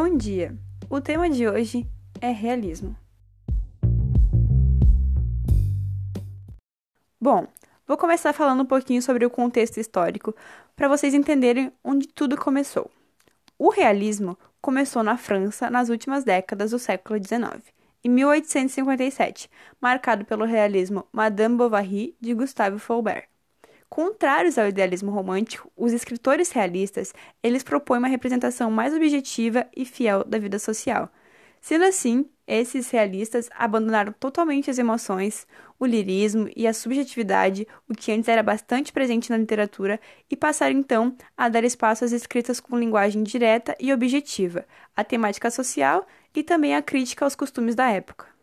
Bom 0.00 0.16
dia! 0.16 0.56
O 0.88 1.00
tema 1.00 1.28
de 1.28 1.48
hoje 1.48 1.84
é 2.20 2.30
realismo. 2.30 2.96
Bom, 7.20 7.48
vou 7.84 7.96
começar 7.96 8.32
falando 8.32 8.62
um 8.62 8.64
pouquinho 8.64 9.02
sobre 9.02 9.26
o 9.26 9.30
contexto 9.30 9.78
histórico 9.80 10.32
para 10.76 10.86
vocês 10.86 11.14
entenderem 11.14 11.72
onde 11.82 12.06
tudo 12.06 12.36
começou. 12.36 12.88
O 13.58 13.70
realismo 13.70 14.38
começou 14.60 15.02
na 15.02 15.16
França 15.16 15.68
nas 15.68 15.88
últimas 15.88 16.22
décadas 16.22 16.70
do 16.70 16.78
século 16.78 17.18
XIX, 17.18 17.60
em 18.04 18.08
1857, 18.08 19.50
marcado 19.80 20.24
pelo 20.24 20.44
realismo 20.44 21.08
Madame 21.12 21.56
Bovary 21.56 22.14
de 22.20 22.34
Gustave 22.34 22.78
Flaubert. 22.78 23.28
Contrários 23.88 24.58
ao 24.58 24.68
idealismo 24.68 25.10
romântico, 25.10 25.72
os 25.76 25.92
escritores 25.92 26.50
realistas, 26.50 27.12
eles 27.42 27.62
propõem 27.62 27.98
uma 27.98 28.08
representação 28.08 28.70
mais 28.70 28.94
objetiva 28.94 29.66
e 29.74 29.84
fiel 29.84 30.22
da 30.24 30.38
vida 30.38 30.58
social. 30.58 31.10
Sendo 31.60 31.84
assim, 31.84 32.28
esses 32.46 32.90
realistas 32.90 33.48
abandonaram 33.54 34.12
totalmente 34.12 34.70
as 34.70 34.78
emoções, 34.78 35.46
o 35.78 35.86
lirismo 35.86 36.48
e 36.54 36.66
a 36.66 36.72
subjetividade, 36.72 37.66
o 37.88 37.94
que 37.94 38.12
antes 38.12 38.28
era 38.28 38.42
bastante 38.42 38.92
presente 38.92 39.30
na 39.30 39.38
literatura, 39.38 39.98
e 40.30 40.36
passaram 40.36 40.76
então 40.76 41.16
a 41.36 41.48
dar 41.48 41.64
espaço 41.64 42.04
às 42.04 42.12
escritas 42.12 42.60
com 42.60 42.78
linguagem 42.78 43.22
direta 43.22 43.74
e 43.80 43.92
objetiva, 43.92 44.66
a 44.94 45.02
temática 45.02 45.50
social 45.50 46.06
e 46.34 46.42
também 46.42 46.76
a 46.76 46.82
crítica 46.82 47.24
aos 47.24 47.34
costumes 47.34 47.74
da 47.74 47.90
época. 47.90 48.37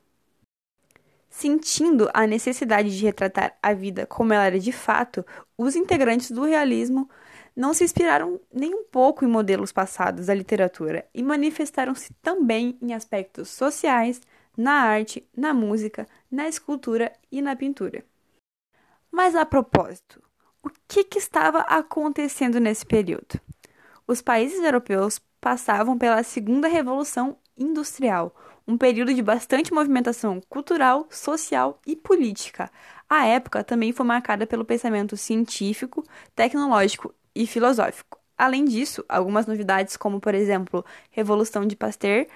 Sentindo 1.37 2.09
a 2.13 2.25
necessidade 2.25 2.97
de 2.97 3.03
retratar 3.03 3.57
a 3.61 3.73
vida 3.73 4.05
como 4.05 4.31
ela 4.31 4.45
era 4.45 4.57
de 4.57 4.71
fato, 4.71 5.25
os 5.57 5.75
integrantes 5.75 6.31
do 6.31 6.45
realismo 6.45 7.09
não 7.53 7.73
se 7.73 7.83
inspiraram 7.83 8.39
nem 8.53 8.73
um 8.73 8.85
pouco 8.85 9.25
em 9.25 9.27
modelos 9.27 9.69
passados 9.73 10.27
da 10.27 10.33
literatura 10.33 11.05
e 11.13 11.21
manifestaram-se 11.21 12.13
também 12.21 12.77
em 12.81 12.93
aspectos 12.93 13.49
sociais, 13.49 14.21
na 14.55 14.75
arte, 14.75 15.27
na 15.35 15.53
música, 15.53 16.07
na 16.31 16.47
escultura 16.47 17.11
e 17.29 17.41
na 17.41 17.53
pintura. 17.53 18.05
Mas 19.11 19.35
a 19.35 19.45
propósito, 19.45 20.23
o 20.63 20.69
que, 20.87 21.03
que 21.03 21.19
estava 21.19 21.59
acontecendo 21.63 22.61
nesse 22.61 22.85
período? 22.85 23.41
Os 24.07 24.21
países 24.21 24.63
europeus 24.63 25.19
passavam 25.41 25.97
pela 25.97 26.23
Segunda 26.23 26.69
Revolução 26.69 27.37
Industrial, 27.57 28.33
um 28.67 28.77
período 28.77 29.13
de 29.13 29.21
bastante 29.21 29.73
movimentação 29.73 30.41
cultural, 30.49 31.07
social 31.09 31.79
e 31.85 31.95
política. 31.95 32.71
A 33.09 33.25
época 33.25 33.63
também 33.63 33.91
foi 33.91 34.05
marcada 34.05 34.47
pelo 34.47 34.65
pensamento 34.65 35.15
científico, 35.15 36.03
tecnológico 36.35 37.13
e 37.35 37.45
filosófico. 37.45 38.19
Além 38.37 38.65
disso, 38.65 39.05
algumas 39.07 39.45
novidades, 39.45 39.95
como 39.95 40.19
por 40.19 40.33
exemplo, 40.33 40.83
Revolução 41.11 41.65
de 41.65 41.75
Pasteur, 41.75 42.27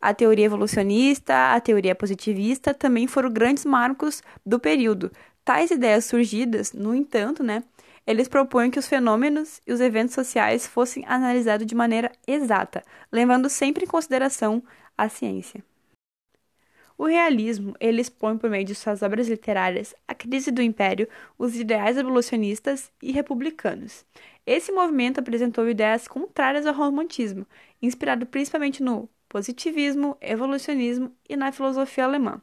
a 0.00 0.14
teoria 0.14 0.46
evolucionista, 0.46 1.54
a 1.54 1.60
teoria 1.60 1.94
positivista, 1.94 2.74
também 2.74 3.06
foram 3.06 3.30
grandes 3.30 3.64
marcos 3.64 4.22
do 4.44 4.58
período. 4.58 5.10
Tais 5.44 5.70
ideias 5.70 6.04
surgidas, 6.04 6.72
no 6.72 6.94
entanto, 6.94 7.42
né, 7.42 7.62
eles 8.08 8.26
propõem 8.26 8.70
que 8.70 8.78
os 8.78 8.88
fenômenos 8.88 9.60
e 9.66 9.72
os 9.72 9.82
eventos 9.82 10.14
sociais 10.14 10.66
fossem 10.66 11.04
analisados 11.06 11.66
de 11.66 11.74
maneira 11.74 12.10
exata, 12.26 12.82
levando 13.12 13.50
sempre 13.50 13.84
em 13.84 13.86
consideração 13.86 14.62
a 14.96 15.10
ciência. 15.10 15.62
O 16.96 17.04
realismo, 17.04 17.76
ele 17.78 18.00
expõe 18.00 18.38
por 18.38 18.48
meio 18.48 18.64
de 18.64 18.74
suas 18.74 19.02
obras 19.02 19.28
literárias 19.28 19.94
a 20.08 20.14
crise 20.14 20.50
do 20.50 20.62
império, 20.62 21.06
os 21.38 21.54
ideais 21.54 21.98
evolucionistas 21.98 22.90
e 23.02 23.12
republicanos. 23.12 24.06
Esse 24.46 24.72
movimento 24.72 25.20
apresentou 25.20 25.68
ideias 25.68 26.08
contrárias 26.08 26.64
ao 26.64 26.74
romantismo, 26.74 27.46
inspirado 27.82 28.24
principalmente 28.24 28.82
no 28.82 29.06
positivismo, 29.28 30.16
evolucionismo 30.22 31.14
e 31.28 31.36
na 31.36 31.52
filosofia 31.52 32.04
alemã, 32.04 32.40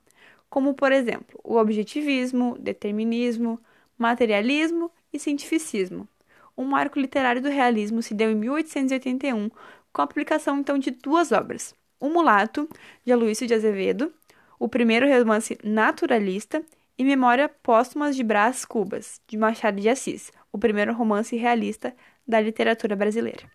como, 0.48 0.76
por 0.76 0.92
exemplo, 0.92 1.40
o 1.44 1.56
objetivismo, 1.56 2.56
determinismo, 2.60 3.60
materialismo 3.98 4.92
e 5.16 5.20
cientificismo. 5.20 6.08
O 6.56 6.64
marco 6.64 7.00
literário 7.00 7.42
do 7.42 7.50
realismo 7.50 8.02
se 8.02 8.14
deu 8.14 8.32
em 8.32 8.36
1881, 8.36 9.50
com 9.92 10.02
a 10.02 10.08
publicação 10.08 10.60
então 10.60 10.78
de 10.78 10.92
duas 10.92 11.32
obras, 11.32 11.74
O 12.00 12.10
Mulato, 12.10 12.70
de 13.04 13.12
Aloysio 13.12 13.48
de 13.48 13.54
Azevedo, 13.54 14.14
o 14.60 14.70
primeiro 14.70 15.08
romance 15.08 15.58
naturalista, 15.64 16.64
e 16.98 17.04
Memória 17.04 17.50
Póstumas 17.50 18.16
de 18.16 18.24
Brás 18.24 18.64
Cubas, 18.64 19.20
de 19.28 19.38
Machado 19.38 19.82
de 19.82 19.90
Assis, 19.90 20.32
o 20.52 20.58
primeiro 20.58 20.94
romance 20.94 21.36
realista 21.36 21.94
da 22.26 22.40
literatura 22.40 22.96
brasileira. 22.96 23.52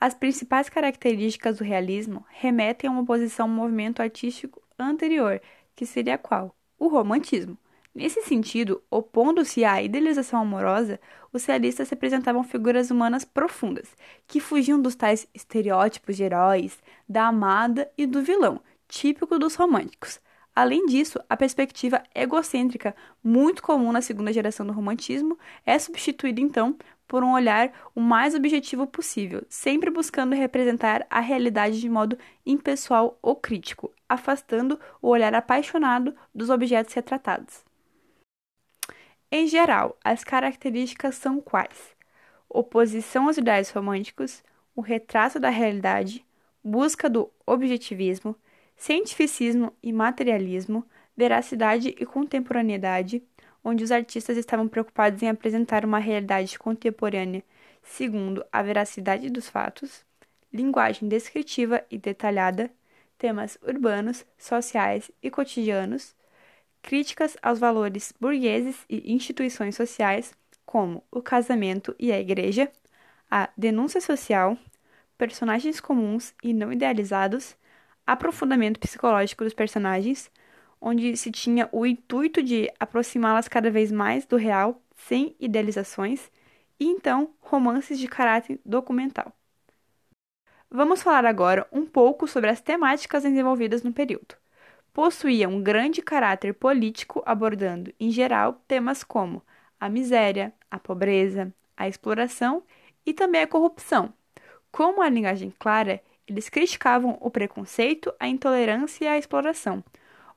As 0.00 0.14
principais 0.14 0.68
características 0.68 1.58
do 1.58 1.64
realismo 1.64 2.24
remetem 2.28 2.88
a 2.88 2.92
uma 2.92 3.04
posição 3.04 3.46
ao 3.46 3.52
movimento 3.52 4.00
artístico 4.00 4.62
anterior, 4.78 5.40
que 5.74 5.84
seria 5.84 6.18
qual? 6.18 6.54
O 6.78 6.88
romantismo. 6.88 7.58
Nesse 7.94 8.22
sentido, 8.22 8.82
opondo-se 8.90 9.64
à 9.64 9.80
idealização 9.80 10.40
amorosa, 10.40 10.98
os 11.32 11.44
realistas 11.44 11.88
representavam 11.88 12.42
figuras 12.42 12.90
humanas 12.90 13.24
profundas, 13.24 13.88
que 14.26 14.40
fugiam 14.40 14.82
dos 14.82 14.96
tais 14.96 15.28
estereótipos 15.32 16.16
de 16.16 16.24
heróis, 16.24 16.82
da 17.08 17.28
amada 17.28 17.88
e 17.96 18.04
do 18.04 18.20
vilão, 18.20 18.60
típico 18.88 19.38
dos 19.38 19.54
românticos. 19.54 20.20
Além 20.56 20.86
disso, 20.86 21.20
a 21.30 21.36
perspectiva 21.36 22.02
egocêntrica, 22.12 22.96
muito 23.22 23.62
comum 23.62 23.92
na 23.92 24.00
segunda 24.00 24.32
geração 24.32 24.66
do 24.66 24.72
romantismo, 24.72 25.38
é 25.64 25.78
substituída 25.78 26.40
então 26.40 26.76
por 27.06 27.22
um 27.22 27.32
olhar 27.32 27.72
o 27.94 28.00
mais 28.00 28.34
objetivo 28.34 28.88
possível, 28.88 29.44
sempre 29.48 29.88
buscando 29.88 30.34
representar 30.34 31.06
a 31.08 31.20
realidade 31.20 31.80
de 31.80 31.88
modo 31.88 32.18
impessoal 32.44 33.16
ou 33.22 33.36
crítico, 33.36 33.92
afastando 34.08 34.80
o 35.00 35.10
olhar 35.10 35.32
apaixonado 35.32 36.12
dos 36.34 36.50
objetos 36.50 36.92
retratados. 36.92 37.62
Em 39.36 39.48
geral, 39.48 39.98
as 40.04 40.22
características 40.22 41.16
são 41.16 41.40
quais? 41.40 41.96
Oposição 42.48 43.26
aos 43.26 43.36
ideais 43.36 43.68
românticos, 43.68 44.44
o 44.76 44.80
retrato 44.80 45.40
da 45.40 45.48
realidade, 45.48 46.24
busca 46.62 47.10
do 47.10 47.28
objetivismo, 47.44 48.36
cientificismo 48.76 49.72
e 49.82 49.92
materialismo, 49.92 50.86
veracidade 51.16 51.96
e 51.98 52.06
contemporaneidade, 52.06 53.24
onde 53.64 53.82
os 53.82 53.90
artistas 53.90 54.36
estavam 54.36 54.68
preocupados 54.68 55.20
em 55.20 55.28
apresentar 55.28 55.84
uma 55.84 55.98
realidade 55.98 56.56
contemporânea 56.56 57.42
segundo 57.82 58.46
a 58.52 58.62
veracidade 58.62 59.28
dos 59.30 59.48
fatos, 59.48 60.06
linguagem 60.52 61.08
descritiva 61.08 61.84
e 61.90 61.98
detalhada, 61.98 62.70
temas 63.18 63.58
urbanos, 63.66 64.24
sociais 64.38 65.10
e 65.20 65.28
cotidianos, 65.28 66.14
críticas 66.84 67.34
aos 67.42 67.58
valores 67.58 68.12
burgueses 68.20 68.84
e 68.90 69.10
instituições 69.12 69.74
sociais, 69.74 70.34
como 70.66 71.02
o 71.10 71.22
casamento 71.22 71.96
e 71.98 72.12
a 72.12 72.20
igreja, 72.20 72.70
a 73.30 73.48
denúncia 73.56 74.02
social, 74.02 74.58
personagens 75.16 75.80
comuns 75.80 76.34
e 76.42 76.52
não 76.52 76.70
idealizados, 76.70 77.56
aprofundamento 78.06 78.78
psicológico 78.78 79.44
dos 79.44 79.54
personagens, 79.54 80.30
onde 80.78 81.16
se 81.16 81.30
tinha 81.30 81.70
o 81.72 81.86
intuito 81.86 82.42
de 82.42 82.70
aproximá-las 82.78 83.48
cada 83.48 83.70
vez 83.70 83.90
mais 83.90 84.26
do 84.26 84.36
real, 84.36 84.78
sem 84.94 85.34
idealizações, 85.40 86.30
e 86.78 86.84
então 86.84 87.30
romances 87.40 87.98
de 87.98 88.06
caráter 88.06 88.60
documental. 88.64 89.32
Vamos 90.70 91.02
falar 91.02 91.24
agora 91.24 91.66
um 91.72 91.86
pouco 91.86 92.28
sobre 92.28 92.50
as 92.50 92.60
temáticas 92.60 93.22
desenvolvidas 93.22 93.82
no 93.82 93.92
período. 93.92 94.43
Possuía 94.94 95.48
um 95.48 95.60
grande 95.60 96.00
caráter 96.00 96.54
político, 96.54 97.20
abordando, 97.26 97.92
em 97.98 98.12
geral, 98.12 98.62
temas 98.68 99.02
como 99.02 99.42
a 99.78 99.88
miséria, 99.88 100.54
a 100.70 100.78
pobreza, 100.78 101.52
a 101.76 101.88
exploração 101.88 102.62
e 103.04 103.12
também 103.12 103.42
a 103.42 103.46
corrupção. 103.48 104.14
Com 104.70 104.84
uma 104.92 105.08
linguagem 105.08 105.52
clara, 105.58 106.00
eles 106.28 106.48
criticavam 106.48 107.18
o 107.20 107.28
preconceito, 107.28 108.14
a 108.20 108.28
intolerância 108.28 109.04
e 109.04 109.08
a 109.08 109.18
exploração. 109.18 109.82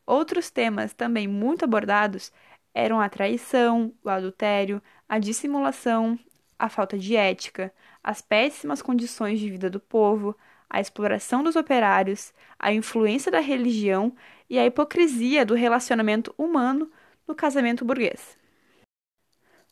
Outros 0.08 0.50
temas 0.50 0.92
também 0.92 1.28
muito 1.28 1.64
abordados 1.64 2.32
eram 2.74 3.00
a 3.00 3.08
traição, 3.10 3.94
o 4.04 4.10
adultério, 4.10 4.82
a 5.08 5.20
dissimulação, 5.20 6.18
a 6.58 6.68
falta 6.68 6.98
de 6.98 7.16
ética, 7.16 7.72
as 8.04 8.24
péssimas 8.24 8.82
condições 8.82 9.40
de 9.40 9.52
vida 9.52 9.70
do 9.70 9.80
povo, 9.80 10.36
a 10.70 10.80
exploração 10.80 11.44
dos 11.44 11.56
operários, 11.56 12.34
a 12.60 12.74
influência 12.74 13.32
da 13.32 13.40
religião 13.40 14.16
e 14.50 14.58
a 14.60 14.66
hipocrisia 14.66 15.46
do 15.46 15.56
relacionamento 15.56 16.34
humano 16.38 16.92
no 17.28 17.36
casamento 17.36 17.86
burguês. 17.86 18.38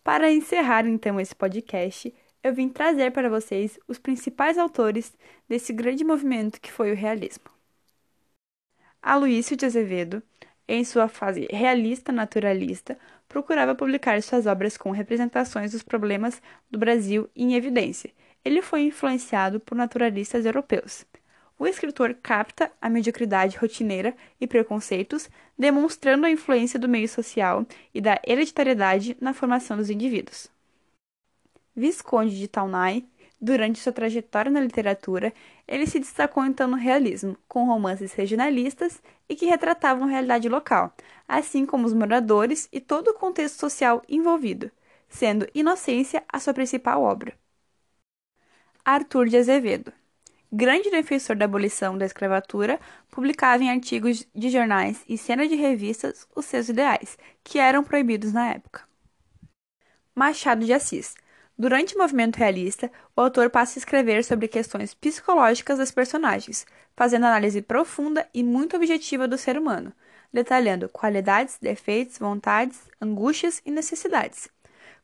Para 0.04 0.32
encerrar 0.32 0.86
então 0.86 1.20
esse 1.20 1.36
podcast, 1.36 2.14
eu 2.44 2.54
vim 2.54 2.70
trazer 2.70 3.12
para 3.12 3.30
vocês 3.30 3.80
os 3.88 3.98
principais 3.98 4.58
autores 4.58 5.14
desse 5.50 5.74
grande 5.74 6.04
movimento 6.04 6.62
que 6.62 6.72
foi 6.72 6.92
o 6.92 6.96
realismo. 6.96 7.46
Aloísio 9.02 9.56
de 9.56 9.66
Azevedo, 9.66 10.22
em 10.68 10.84
sua 10.84 11.08
fase 11.08 11.48
realista-naturalista, 11.50 12.98
procurava 13.28 13.76
publicar 13.76 14.22
suas 14.22 14.46
obras 14.46 14.78
com 14.78 14.92
representações 14.92 15.72
dos 15.72 15.84
problemas 15.84 16.42
do 16.70 16.78
Brasil 16.78 17.30
em 17.36 17.56
evidência. 17.56 18.12
Ele 18.46 18.62
foi 18.62 18.84
influenciado 18.84 19.60
por 19.60 19.76
naturalistas 19.76 20.46
europeus. 20.46 21.04
o 21.58 21.66
escritor 21.66 22.14
capta 22.22 22.72
a 22.82 22.90
mediocridade 22.90 23.58
rotineira 23.58 24.16
e 24.40 24.46
preconceitos, 24.46 25.30
demonstrando 25.58 26.26
a 26.26 26.30
influência 26.30 26.78
do 26.78 26.88
meio 26.88 27.08
social 27.08 27.66
e 27.94 28.02
da 28.02 28.20
hereditariedade 28.28 29.18
na 29.22 29.34
formação 29.34 29.78
dos 29.78 29.90
indivíduos. 29.90 30.52
Visconde 31.76 32.38
de 32.38 32.48
Taunay, 32.48 33.06
durante 33.40 33.80
sua 33.80 33.94
trajetória 33.94 34.52
na 34.52 34.60
literatura, 34.60 35.34
ele 35.68 35.88
se 35.88 36.00
destacou 36.00 36.46
então 36.46 36.68
no 36.68 36.78
realismo, 36.78 37.38
com 37.48 37.66
romances 37.66 38.14
regionalistas 38.14 39.02
e 39.30 39.36
que 39.36 39.46
retratavam 39.46 40.06
a 40.06 40.12
realidade 40.12 40.50
local, 40.50 40.94
assim 41.28 41.66
como 41.66 41.88
os 41.88 41.94
moradores 41.94 42.68
e 42.72 42.80
todo 42.82 43.10
o 43.10 43.14
contexto 43.14 43.60
social 43.60 44.04
envolvido, 44.10 44.70
sendo 45.10 45.48
Inocência 45.54 46.24
a 46.28 46.40
sua 46.40 46.54
principal 46.54 47.02
obra. 47.02 47.34
Arthur 48.86 49.28
de 49.28 49.38
Azevedo 49.38 49.92
grande 50.56 50.90
defensor 50.90 51.36
da 51.36 51.44
abolição 51.44 51.98
da 51.98 52.06
escravatura, 52.06 52.80
publicava 53.12 53.62
em 53.62 53.70
artigos 53.70 54.26
de 54.34 54.50
jornais 54.50 55.04
e 55.08 55.18
cenas 55.18 55.50
de 55.50 55.56
revistas 55.56 56.26
os 56.34 56.46
seus 56.46 56.70
ideais, 56.70 57.18
que 57.44 57.60
eram 57.60 57.84
proibidos 57.84 58.32
na 58.32 58.52
época. 58.52 58.84
Machado 60.16 60.66
de 60.66 60.72
Assis. 60.72 61.14
Durante 61.58 61.96
o 61.96 61.98
movimento 61.98 62.38
realista, 62.38 62.90
o 63.16 63.22
autor 63.22 63.50
passa 63.50 63.78
a 63.78 63.82
escrever 63.82 64.24
sobre 64.24 64.48
questões 64.48 64.94
psicológicas 64.94 65.78
das 65.78 65.92
personagens, 65.92 66.66
fazendo 66.96 67.26
análise 67.26 67.62
profunda 67.62 68.26
e 68.34 68.42
muito 68.42 68.78
objetiva 68.78 69.28
do 69.28 69.38
ser 69.38 69.58
humano, 69.58 69.92
detalhando 70.32 70.88
qualidades, 70.88 71.58
defeitos, 71.62 72.18
vontades, 72.18 72.80
angústias 73.02 73.62
e 73.66 73.72
necessidades. 73.72 74.50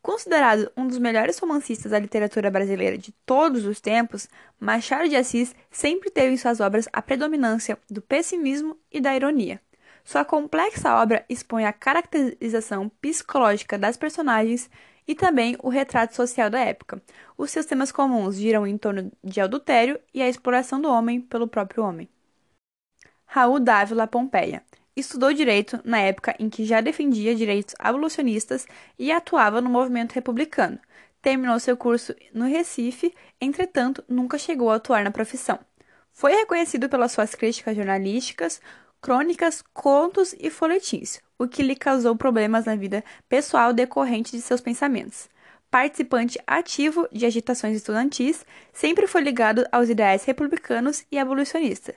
Considerado 0.01 0.71
um 0.75 0.87
dos 0.87 0.97
melhores 0.97 1.37
romancistas 1.37 1.91
da 1.91 1.99
literatura 1.99 2.49
brasileira 2.49 2.97
de 2.97 3.11
todos 3.23 3.65
os 3.65 3.79
tempos, 3.79 4.27
Machado 4.59 5.07
de 5.07 5.15
Assis 5.15 5.55
sempre 5.69 6.09
teve 6.09 6.33
em 6.33 6.37
suas 6.37 6.59
obras 6.59 6.89
a 6.91 7.01
predominância 7.03 7.77
do 7.89 8.01
pessimismo 8.01 8.75
e 8.91 8.99
da 8.99 9.15
ironia. 9.15 9.61
Sua 10.03 10.25
complexa 10.25 10.95
obra 10.99 11.23
expõe 11.29 11.65
a 11.65 11.73
caracterização 11.73 12.89
psicológica 12.99 13.77
das 13.77 13.95
personagens 13.95 14.71
e 15.07 15.13
também 15.13 15.55
o 15.61 15.69
retrato 15.69 16.15
social 16.15 16.49
da 16.49 16.59
época. 16.59 16.99
Os 17.37 17.51
seus 17.51 17.67
temas 17.67 17.91
comuns 17.91 18.35
giram 18.35 18.65
em 18.65 18.79
torno 18.79 19.11
de 19.23 19.39
adultério 19.39 19.99
e 20.11 20.21
a 20.21 20.27
exploração 20.27 20.81
do 20.81 20.89
homem 20.89 21.21
pelo 21.21 21.47
próprio 21.47 21.83
homem. 21.83 22.09
Raul 23.25 23.59
Dávila 23.59 24.07
Pompeia 24.07 24.63
Estudou 24.95 25.31
direito 25.31 25.79
na 25.85 25.99
época 25.99 26.35
em 26.37 26.49
que 26.49 26.65
já 26.65 26.81
defendia 26.81 27.33
direitos 27.33 27.73
abolicionistas 27.79 28.67
e 28.99 29.11
atuava 29.11 29.61
no 29.61 29.69
movimento 29.69 30.13
republicano. 30.13 30.77
Terminou 31.21 31.59
seu 31.59 31.77
curso 31.77 32.13
no 32.33 32.45
Recife, 32.45 33.13
entretanto, 33.39 34.03
nunca 34.09 34.37
chegou 34.37 34.69
a 34.69 34.75
atuar 34.75 35.03
na 35.03 35.11
profissão. 35.11 35.59
Foi 36.11 36.33
reconhecido 36.33 36.89
pelas 36.89 37.13
suas 37.13 37.33
críticas 37.33 37.75
jornalísticas, 37.75 38.59
crônicas, 38.99 39.63
contos 39.73 40.35
e 40.37 40.49
folhetins, 40.49 41.21
o 41.39 41.47
que 41.47 41.63
lhe 41.63 41.75
causou 41.75 42.15
problemas 42.15 42.65
na 42.65 42.75
vida 42.75 43.03
pessoal 43.29 43.71
decorrente 43.71 44.31
de 44.31 44.41
seus 44.41 44.59
pensamentos. 44.59 45.29
Participante 45.69 46.37
ativo 46.45 47.07
de 47.13 47.25
agitações 47.25 47.77
estudantis, 47.77 48.45
sempre 48.73 49.07
foi 49.07 49.21
ligado 49.21 49.65
aos 49.71 49.87
ideais 49.87 50.25
republicanos 50.25 51.05
e 51.09 51.17
abolicionistas. 51.17 51.95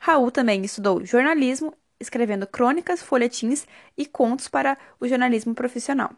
Raul 0.00 0.32
também 0.32 0.64
estudou 0.64 1.06
jornalismo 1.06 1.72
escrevendo 1.98 2.46
crônicas, 2.46 3.02
folhetins 3.02 3.66
e 3.96 4.06
contos 4.06 4.48
para 4.48 4.76
o 5.00 5.06
jornalismo 5.06 5.54
profissional. 5.54 6.10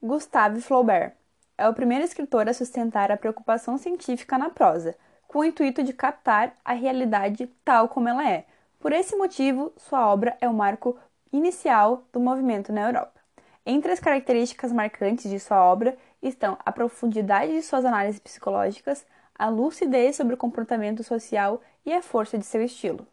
Gustave 0.00 0.60
Flaubert 0.60 1.14
é 1.56 1.68
o 1.68 1.74
primeiro 1.74 2.04
escritor 2.04 2.48
a 2.48 2.54
sustentar 2.54 3.10
a 3.10 3.16
preocupação 3.16 3.76
científica 3.76 4.38
na 4.38 4.48
prosa, 4.48 4.96
com 5.26 5.40
o 5.40 5.44
intuito 5.44 5.82
de 5.82 5.92
captar 5.92 6.56
a 6.64 6.72
realidade 6.72 7.46
tal 7.64 7.88
como 7.88 8.08
ela 8.08 8.28
é. 8.28 8.46
Por 8.78 8.92
esse 8.92 9.16
motivo, 9.16 9.72
sua 9.76 10.06
obra 10.06 10.36
é 10.40 10.48
o 10.48 10.54
marco 10.54 10.96
inicial 11.32 12.04
do 12.12 12.20
movimento 12.20 12.72
na 12.72 12.82
Europa. 12.82 13.20
Entre 13.66 13.92
as 13.92 14.00
características 14.00 14.72
marcantes 14.72 15.30
de 15.30 15.38
sua 15.38 15.62
obra 15.62 15.98
estão 16.22 16.56
a 16.64 16.72
profundidade 16.72 17.52
de 17.52 17.62
suas 17.62 17.84
análises 17.84 18.20
psicológicas, 18.20 19.04
a 19.34 19.48
lucidez 19.48 20.16
sobre 20.16 20.34
o 20.34 20.38
comportamento 20.38 21.02
social 21.02 21.60
e 21.84 21.92
a 21.92 22.00
força 22.00 22.38
de 22.38 22.46
seu 22.46 22.62
estilo. 22.62 23.06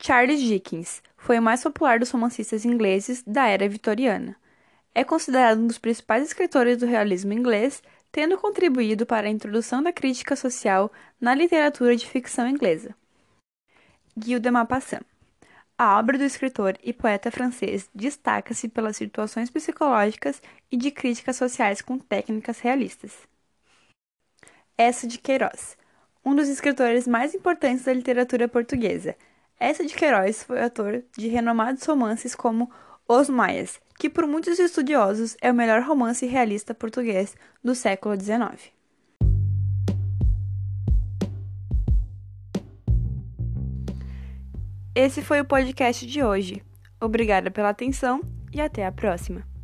Charles 0.00 0.40
Dickens 0.40 1.02
foi 1.16 1.38
o 1.38 1.42
mais 1.42 1.62
popular 1.62 1.98
dos 1.98 2.10
romancistas 2.10 2.64
ingleses 2.64 3.22
da 3.22 3.46
era 3.46 3.68
vitoriana. 3.68 4.36
É 4.94 5.04
considerado 5.04 5.58
um 5.58 5.66
dos 5.66 5.78
principais 5.78 6.24
escritores 6.24 6.78
do 6.78 6.86
realismo 6.86 7.32
inglês, 7.32 7.82
tendo 8.10 8.38
contribuído 8.38 9.04
para 9.04 9.26
a 9.26 9.30
introdução 9.30 9.82
da 9.82 9.92
crítica 9.92 10.36
social 10.36 10.90
na 11.20 11.34
literatura 11.34 11.96
de 11.96 12.06
ficção 12.06 12.48
inglesa. 12.48 12.94
Guy 14.16 14.38
de 14.38 14.50
Maupassant 14.50 15.02
a 15.78 15.98
obra 15.98 16.16
do 16.16 16.24
escritor 16.24 16.78
e 16.82 16.90
poeta 16.90 17.30
francês 17.30 17.90
destaca-se 17.94 18.66
pelas 18.66 18.96
situações 18.96 19.50
psicológicas 19.50 20.40
e 20.72 20.76
de 20.76 20.90
críticas 20.90 21.36
sociais 21.36 21.82
com 21.82 21.98
técnicas 21.98 22.60
realistas. 22.60 23.12
Essa 24.78 25.06
de 25.06 25.18
Queiroz, 25.18 25.76
um 26.24 26.34
dos 26.34 26.48
escritores 26.48 27.06
mais 27.06 27.34
importantes 27.34 27.84
da 27.84 27.92
literatura 27.92 28.48
portuguesa, 28.48 29.14
essa 29.58 29.84
de 29.84 29.94
Queiroz 29.94 30.42
foi 30.42 30.62
autor 30.62 31.02
de 31.16 31.28
renomados 31.28 31.84
romances 31.84 32.34
como 32.34 32.70
Os 33.08 33.28
Maias, 33.30 33.80
que 33.98 34.10
por 34.10 34.26
muitos 34.26 34.58
estudiosos 34.58 35.36
é 35.40 35.50
o 35.50 35.54
melhor 35.54 35.82
romance 35.82 36.26
realista 36.26 36.74
português 36.74 37.34
do 37.64 37.74
século 37.74 38.20
XIX. 38.20 38.70
Esse 44.94 45.22
foi 45.22 45.40
o 45.40 45.44
podcast 45.44 46.06
de 46.06 46.22
hoje. 46.22 46.62
Obrigada 47.00 47.50
pela 47.50 47.70
atenção 47.70 48.20
e 48.52 48.60
até 48.60 48.86
a 48.86 48.92
próxima. 48.92 49.55